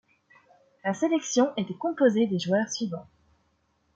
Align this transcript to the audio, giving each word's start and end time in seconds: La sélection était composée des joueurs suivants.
La 0.83 0.95
sélection 0.95 1.53
était 1.57 1.75
composée 1.75 2.25
des 2.25 2.39
joueurs 2.39 2.71
suivants. 2.71 3.05